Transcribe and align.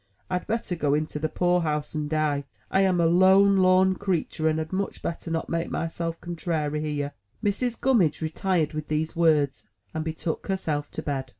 I 0.31 0.39
had 0.39 0.47
better 0.47 0.75
go 0.75 0.95
into 0.95 1.19
the 1.19 1.29
Poor 1.29 1.61
house 1.61 1.93
and 1.93 2.09
die. 2.09 2.45
I 2.71 2.81
am 2.81 2.99
a 2.99 3.05
lone 3.05 3.57
lorn 3.57 3.93
creetur, 3.97 4.47
and 4.49 4.57
had 4.57 4.73
much 4.73 5.03
better 5.03 5.29
not 5.29 5.47
make 5.47 5.69
myself 5.69 6.19
contrairy 6.19 6.81
here!" 6.81 7.11
Mrs. 7.43 7.79
Gummidge 7.79 8.19
retired 8.19 8.73
with 8.73 8.87
these 8.87 9.15
words, 9.15 9.67
and 9.93 10.03
betook 10.03 10.47
herself 10.47 10.89
to 10.93 11.03
bed. 11.03 11.29